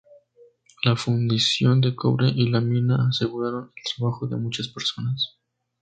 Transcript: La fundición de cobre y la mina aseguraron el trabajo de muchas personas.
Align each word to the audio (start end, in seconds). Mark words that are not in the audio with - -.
La 0.83 0.95
fundición 0.95 1.79
de 1.79 1.93
cobre 1.95 2.29
y 2.29 2.49
la 2.49 2.59
mina 2.59 3.09
aseguraron 3.09 3.69
el 3.75 3.83
trabajo 3.95 4.25
de 4.25 4.35
muchas 4.35 4.67
personas. 4.67 5.37